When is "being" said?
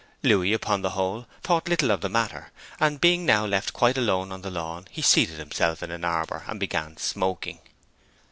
2.99-3.23